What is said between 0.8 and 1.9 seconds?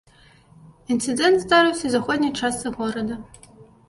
Інцыдэнт здарыўся ў